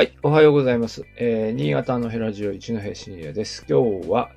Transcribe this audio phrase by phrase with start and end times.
[0.00, 1.04] はい、おはようございます。
[1.18, 3.66] えー、新潟のヘラジオ一戸深夜です。
[3.68, 4.30] 今日は、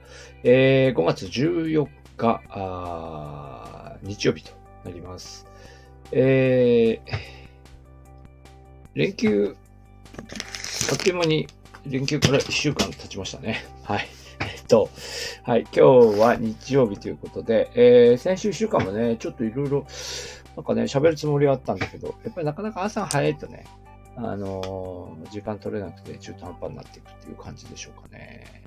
[0.44, 4.52] えー、5月14日、あー日曜日と
[4.84, 5.47] なります。
[6.12, 7.17] えー、
[8.94, 9.56] 連休、
[10.92, 11.47] あっという間に
[11.88, 13.63] 連休から1週間経ちましたね。
[13.84, 14.07] はい。
[14.42, 14.89] えっと、
[15.43, 15.81] はい、今日
[16.20, 19.88] は日曜日ということで、えー、先週1週間もね、ちょっといろいろ、
[20.57, 23.63] なんかね、喋るつもりはあったんだけど、やっぱりなかなか朝早いとね、
[24.16, 28.63] あの時間取れなくて中途半端になっていくっていう感じでしょうかね。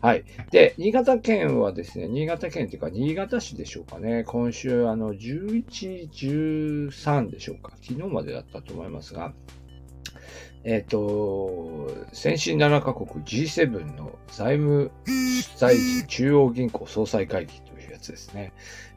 [0.00, 0.24] はい。
[0.50, 4.24] で、新潟県はですね、新潟県っていうか、新潟市でしょうかね。
[4.24, 7.72] 今週、あの、11、13でしょうか。
[7.82, 9.32] 昨日までだったと思いますが、
[10.64, 14.90] えっ、と、先進7カ国 G7 の財務
[15.58, 17.52] 大臣中央銀行総裁会議
[18.06, 18.52] つですね。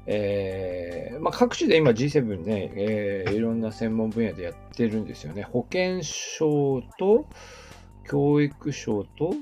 [0.05, 5.43] えーまあ、各地で今 G7 ね、えーいろんな専門分野でやってるんですよね。
[5.43, 7.27] 保健省と
[8.07, 9.33] 教育省と、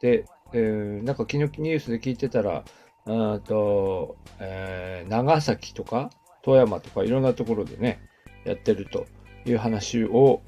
[0.00, 2.64] で、えーなんか昨日ニュースで聞いてたら、
[3.06, 6.10] あと、えー長崎とか
[6.42, 8.00] 富山とかいろんなところでね、
[8.44, 9.06] やってると
[9.46, 10.42] いう話を、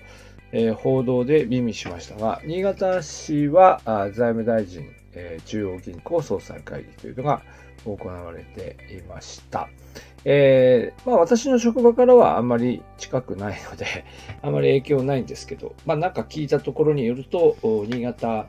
[0.52, 7.42] えー報道で耳しましたが、新潟市は財務大臣、えー中央銀行総裁会議というのが
[7.84, 9.68] 行われていました。
[10.28, 13.86] えーまあ私の職場からはあんまり近くないので、
[14.42, 17.56] あまり影響ないんですけど、まあなんか聞いたところによると、
[17.88, 18.46] 新潟、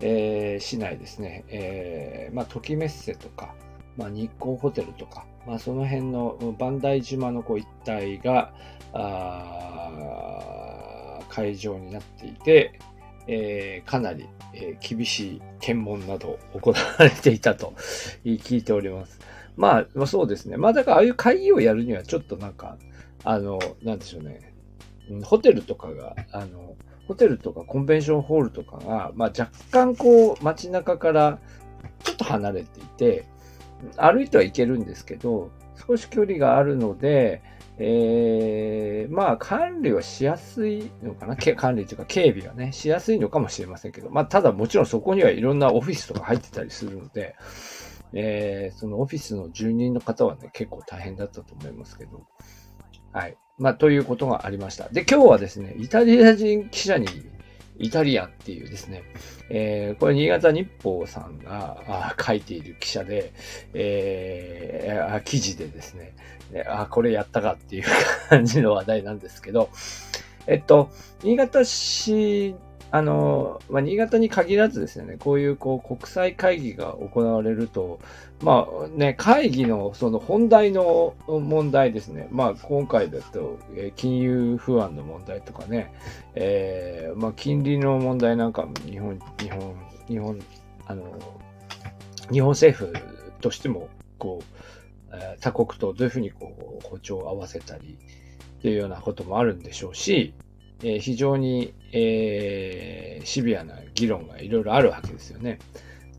[0.00, 3.54] えー市内ですね、えーまあ時メッセとか、
[3.96, 8.52] まあ日光ホテルとか、まあその辺の磐梯島のこう一帯が、
[8.94, 9.90] あ
[11.28, 12.78] 会場になっていて、
[13.28, 17.74] えーかなり、えー厳しい検問など行われていたと
[18.24, 19.20] 聞いております。
[19.56, 20.56] まあ、そうですね。
[20.56, 22.76] まあだからああいう会議をやるにはちょっとなんか、
[23.24, 24.52] あの、なんでしょうね。
[25.24, 26.76] ホテルとかが、あの、
[27.08, 31.38] ホテルとかコンベンションホールとかが、まあ若干こう街中から
[32.04, 33.24] ちょっと離れていて、
[33.96, 35.50] 歩いては行けるんですけど、
[35.86, 37.42] 少し距離があるので、
[37.78, 41.36] えー、まあ管理はしやすいのかな？
[41.36, 47.36] 管理というか警備がね、しやすいのかもしれませんけど、まあただもちろんそこにはいろんなオフィスとか入ってたりするので、
[48.12, 52.26] えーそのオフィスの住人の方はね、結構大変だったと思いますけど。
[53.12, 53.36] はい。
[53.56, 54.88] まあ、ということがありました。
[54.90, 57.08] で、今日はですね、イタリア人記者に、
[57.78, 59.02] イタリアンっていうですね、
[59.50, 63.32] えーこれ新潟日報さんが書いている記者で、
[63.74, 66.14] えー記事でですね、
[66.66, 67.84] あ、これやったかっていう
[68.28, 69.70] 感じの話題なんですけど、
[70.46, 70.90] えっと、
[71.22, 72.54] 新潟市、
[72.90, 78.00] あの、まあ、新潟に限らずですね、こういうこう国際会議が行われると、
[78.42, 82.28] まあね、会議のその本題の問題ですね。
[82.30, 85.92] まあ今回だと、え金融不安の問題とかね、
[86.34, 89.74] えーまあ金利の問題なんかも日本、日本、
[90.08, 90.38] 日本、
[90.86, 91.04] あの、
[92.32, 92.94] 日本政府
[93.40, 93.88] としても、
[94.18, 94.44] こう、
[95.12, 97.98] え他国とどういうふうにこう、歩調を合わせたり、
[98.58, 100.34] っていうようなこともあるんでしょうし、
[100.82, 105.58] えー非常に、えーシビアな議論がいろいろあるわけですよね。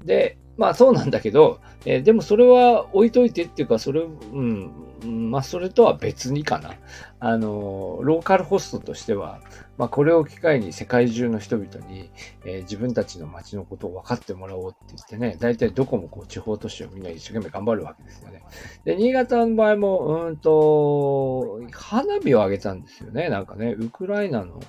[0.03, 4.05] で、まあそうなんだけど、えーでもそれは置いといてっていうか、それ、う
[4.41, 6.75] ん、まあそれとは別にかな。
[7.21, 9.39] あの、ローカルホストとしては、
[9.77, 12.11] まあこれを機会に世界中の人々に、
[12.43, 18.43] えー自分たちの街のことを分かってもらおうって言ってね、大体どこもこう地方都市をみんな一生懸命頑張るわけですよね。
[18.83, 23.29] で、新潟の場合も、うーんと、花火を上げたんですよね。
[23.29, 24.59] なんかね、ウクライナの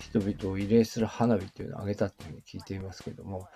[0.00, 3.46] 人々を慰霊する花火っていうのを上げたっていうふうに聞いていますけども、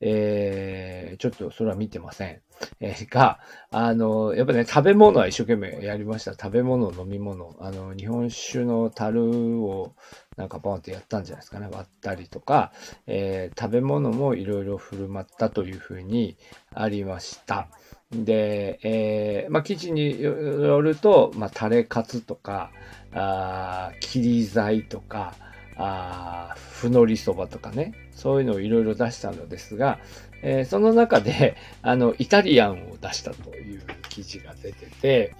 [0.00, 2.40] えー、ちょっとそれは見てません。
[2.80, 3.40] えーが、
[3.70, 6.32] あの、やっぱね、食べ物は一生懸命やりました。
[6.32, 7.56] 食べ物、飲み物。
[7.60, 9.94] あの、日本酒の樽を
[10.36, 11.68] なんかポンってやったんじゃないですかね。
[11.70, 12.72] 割ったりとか、
[13.06, 16.36] えー食べ物もいろいろ振る舞ったというふうに
[16.74, 17.68] ありました。
[18.12, 22.72] で、えーまあ、記事によると、まあ、タレカツとか、
[23.12, 25.34] あ切り材とか、
[25.80, 29.98] あーふのりそばとかね、そういうのをいろいろ出したのですが、
[30.42, 35.34] えーその中で、 あの、イタリアンを出したという記事が出てて、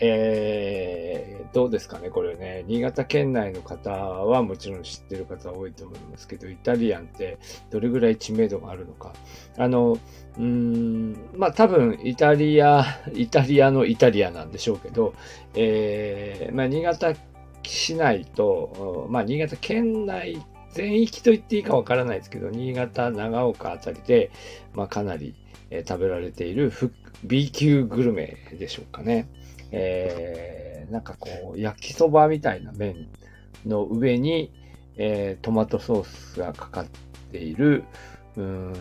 [0.00, 7.36] えーどうですかね、これね、新潟県内の方はもちろん知ってる方多いと思いますけど、イタリアンって
[7.70, 9.12] どれぐらい知名度があるのか。
[9.58, 15.12] あの、うーん、まあ多分イタリア、イタリアのイタリアなんでしょうけど、
[15.54, 17.12] えーまあ新潟
[17.70, 24.30] 市内と、まあ新潟県内全域と言っていいかわからないですけど、新潟、長岡あたりで、
[24.74, 25.34] まあかなり、
[25.70, 26.72] えー食べられている
[27.24, 29.28] B 級グルメでしょうかね。
[29.70, 33.08] えーなんかこう、焼きそばみたいな麺
[33.64, 34.52] の上に、
[34.96, 36.86] えー、トマトソースがかかっ
[37.30, 37.84] ている、
[38.36, 38.74] うん、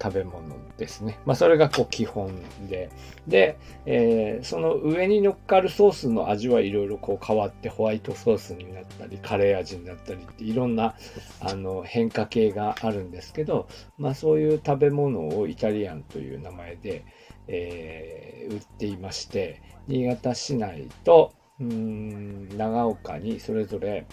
[0.00, 1.18] 食べ物ですね。
[1.26, 2.32] まあ、それがこう基本
[2.68, 2.88] で。
[3.26, 10.94] で、えー、その上に乗っかるソースの味はいろいろこう変わってホワイトソースになったり、カレー味になったりっていろんな
[11.40, 13.68] あの変化系があるんですけど、
[13.98, 17.04] まあ、そういう食べ物をイタリアンという名前で、
[17.48, 24.06] えー、売っていまして、新潟市内と、うん、長岡にそれぞれ、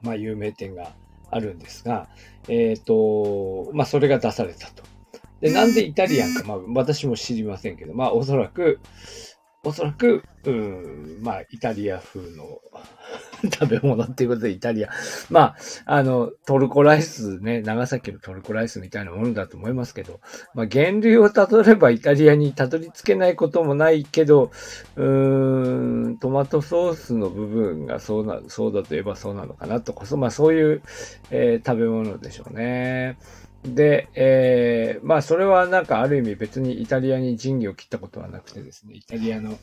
[0.00, 0.92] まあ、有名店が
[1.32, 2.08] あるんですが、
[2.48, 4.84] えっ、ー、と、まあ、それが出されたと。
[5.40, 8.78] で、なんでイタリアンか、まあ、私も知りませんけど、まあ、おそらく、
[9.64, 12.60] おそらく、うん、まあ、イタリア風の
[13.52, 14.90] 食べ物っていうことでイタリア。
[15.30, 15.56] まあ、
[15.86, 20.20] あの、トルコライスね、長崎のトルコライスみたいなものだと思いますけど、
[20.54, 24.50] まあ、源流をたどればイタリアにたどり着けないこともないけど、
[24.96, 26.11] うーん、ト
[26.42, 30.82] マトソースの部分がそうな、そうだと言えばそうなのかなとかそ、まあ、そういう、
[31.30, 33.16] えー、食べ物でしょうね。
[33.64, 39.56] で、えー、まあそれはなんかある意味別にイタリアに仁義を切ったことはなくてですね、イタリアの、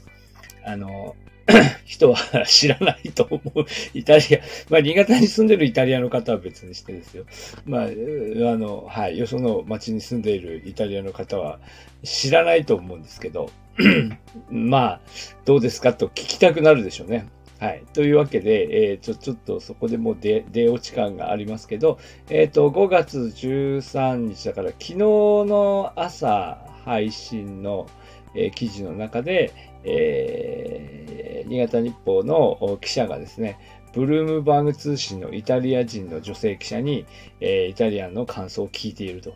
[0.66, 1.18] あの、
[1.86, 3.66] 人は知らないと思う。
[3.94, 7.26] イタリア、まあ、新潟に住んでるイタリアの方は別にしてですよ。
[7.66, 11.60] まあ、あの、はい、よその町に住んでいるイタリアの方は
[12.04, 13.50] 知らないと思うんですけど、
[14.50, 15.02] まあ、
[15.46, 17.28] どうですかと聞きたくなるでしょうね。
[17.60, 17.84] はい。
[17.94, 22.00] というわけで、えー、ちょ、ちょっとそこでもう出、出落ち感がありますけど、
[22.30, 27.88] えっ、ー、と、5月13日だから、昨日の朝配信の、
[28.36, 29.54] えー、記事の中で、
[29.84, 33.58] えー、新潟日報の記者がですね、
[33.94, 37.06] ブルームバーグ通信のイタリア人の女性記者に、
[37.40, 39.34] えー、イタリアンの感想を聞いていると。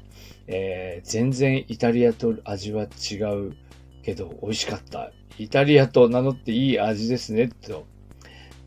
[0.47, 3.55] えー、全然イタリアと味は違う
[4.03, 5.11] けど美味しかった。
[5.39, 7.85] イタリアと名乗っていい味ですね、と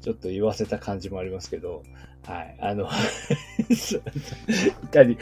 [0.02, 1.82] ちょっと言わせた感じもありますけど、
[2.25, 2.56] はい。
[2.61, 2.88] あの
[3.69, 5.17] イタリ、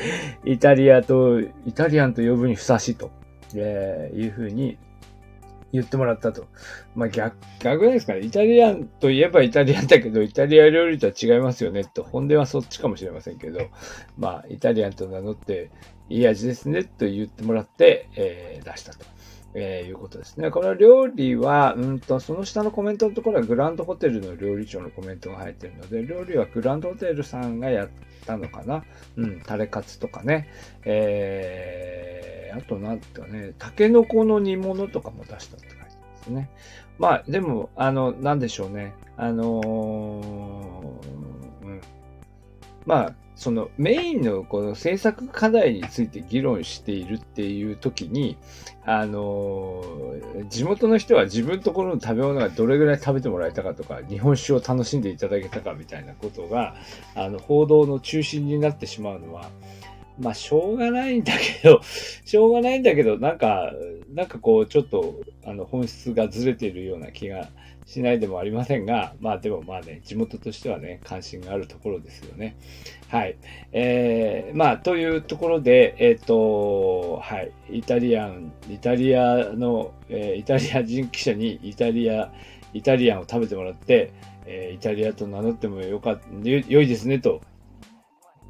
[0.44, 3.10] イタリアと、イタリアンと呼ぶにふさわしいと、
[3.54, 4.78] えー、いうふうに
[5.74, 6.46] 言ってもらったと。
[6.94, 8.20] まあ逆、逆ですかね。
[8.20, 12.04] イタリアンといえばイタリアンだけど、イタリア料理とは違いますよねと。
[12.04, 13.58] 本音はそっちかもしれませんけど、
[14.16, 15.70] まあ、イタリアンと名乗って
[16.08, 19.04] いい味ですねと言ってもらって、えー、出したと。
[19.56, 20.50] えー、いうことですね。
[20.50, 27.88] この料理は、うんと、その下のコメントのところはグランドホテルの料理長のコメントが入ってるので、料理はグランドホテルさんがやっ
[28.26, 28.84] たのかな。
[29.16, 30.48] うん、タレカツとかね。
[30.84, 35.88] えー、あとなんかね、タケノコの煮物とかも出したって書いてま
[36.22, 36.50] すね。
[36.98, 38.94] まあ、でも、あの、なんでしょうね。
[39.16, 41.80] あのー、うん。
[42.86, 48.36] まあ、そのメインのこの制作課題について議論しているっていう時に、
[48.84, 56.76] あのー、地元の人は自分のところの食べ物がどれぐらい食べてもらえたかとか、日本酒を楽しんでいただけたかみたいなことが、
[57.16, 59.50] あの、報道の中心になってしまうのは、
[60.18, 61.80] まあ、しょうがないんだけど、
[62.24, 63.72] しょうがないんだけど、なんか、
[64.12, 67.48] なんかこう、ちょっと、あの、本質がずれているような気が
[67.84, 72.56] しないでもありませんが、まあでもまあね、地元としてはね、関心があるところですよね。
[73.08, 73.36] はい。
[73.72, 77.50] えー、まあ、というところで、えっ、ー、と、はい。
[77.70, 82.32] イタリアン、イタリアの、えー、イタリア人記者にイタリア、
[82.72, 84.12] イタリアンを食べてもらって、
[84.46, 87.40] えー、イタリアと名乗ってもよか、良いですねと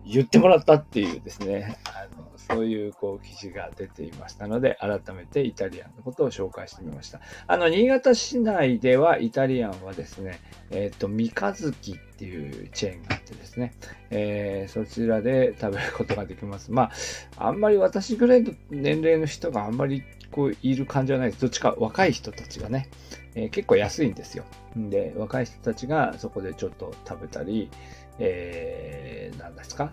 [0.04, 7.20] 言ってもらったっていうですね、あのそういうこう記事が出ていましたので、改めてイタリアンのことを紹介してみました。
[7.46, 13.72] あの、新潟市内ではイタリアンはですね、えっ、ー、と、三日月っていうチェーンがあってですね、
[14.10, 16.70] えー、そちらで食べることができます。
[16.70, 16.90] ま
[17.38, 21.40] あ、あんまり私ぐらいの年齢の人があんまりこういる感じはないです。
[21.40, 22.88] どっちか若い人たちがね、
[23.34, 24.44] えー、結構安いんですよ。
[24.76, 27.70] で、若い人たちがそこでちょっと食べたり、
[28.18, 29.92] えー、何ですか？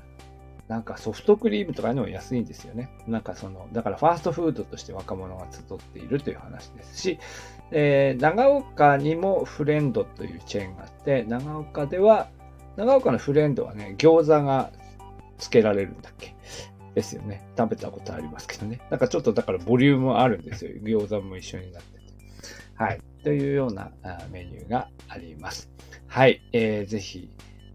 [0.67, 2.89] なんかソフトクリームとかいうのも安いんですよね。
[3.05, 7.19] なんかその、だからファーストフードとして若者が集っているという話ですし、
[7.71, 12.29] えー、長岡にもフレンドというチェーンがあって、長岡では、
[12.77, 14.71] 長岡のフレンドはね、餃子が
[15.39, 16.35] 付けられるんだっけ？
[16.95, 17.45] ですよね。
[17.57, 18.79] 食べたことありますけどね。
[18.89, 20.71] なんかちょっとだからボリュームあるんですよ。
[20.83, 22.05] 餃子も一緒になってて。
[22.75, 23.01] はい。
[23.23, 23.91] というような
[24.31, 25.69] メニューがあります。
[26.07, 26.41] はい。
[26.53, 27.29] えー、ぜひ、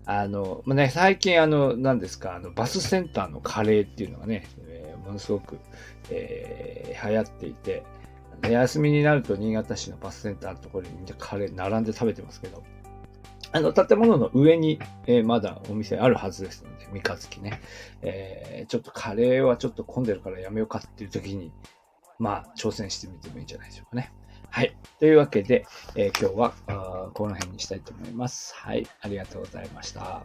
[0.06, 5.58] あの、まあ、ね、最近あの、何ですか、あの、バスセンターのカレーっていうのがね、えー、ものすごく、
[6.10, 7.82] えー、流行っていて、
[8.42, 12.62] 休みになると新潟市のバスセンターのところにカレー並んで食べてますけど、
[13.50, 17.60] あの、建物の上に、えー、まだお店あるはずですので、三日月ね。
[18.02, 21.52] えー、ちょっとカレーはちょっと混んでるからやめようかっていう時に、
[22.18, 24.12] まあ、挑戦してみてもいいんじゃないでしょうかね。
[24.56, 24.74] はい。
[25.00, 28.54] というわけで、えー、今日はこの辺にしたいと思います。
[28.54, 28.86] はい。
[29.02, 30.24] ありがとうございました。